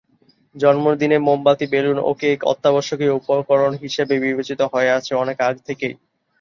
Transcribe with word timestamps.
জন্মদিনে 0.55 1.17
মোমবাতি, 1.19 1.65
বেলুন 1.73 1.97
ও 2.01 2.11
কেক 2.19 2.39
অত্যাবশকীয় 2.43 3.13
উপকরণ 3.13 3.71
হিসেবে 3.83 4.13
বিবেচিত 4.19 4.59
হয়ে 4.73 4.93
আসছে 4.95 5.13
অনেক 5.15 5.37
আগ 5.41 5.55
থেকেই। 5.67 5.93